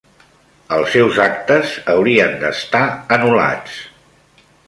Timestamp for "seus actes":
0.93-1.75